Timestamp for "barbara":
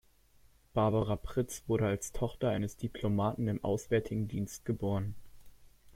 0.73-1.15